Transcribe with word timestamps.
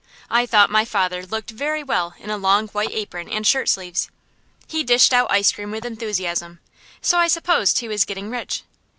I 0.31 0.47
thought 0.47 0.71
my 0.71 0.83
father 0.83 1.27
looked 1.27 1.51
very 1.51 1.83
well 1.83 2.15
in 2.17 2.31
a 2.31 2.37
long 2.37 2.69
white 2.69 2.89
apron 2.91 3.29
and 3.29 3.45
shirt 3.45 3.69
sleeves. 3.69 4.09
He 4.65 4.83
dished 4.83 5.13
out 5.13 5.29
ice 5.31 5.51
cream 5.51 5.69
with 5.69 5.85
enthusiasm, 5.85 6.59
so 7.03 7.19
I 7.19 7.27
supposed 7.27 7.77
he 7.77 7.87
was 7.87 8.03
getting 8.03 8.31
rich. 8.31 8.63